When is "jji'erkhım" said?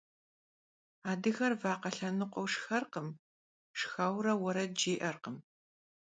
4.79-5.37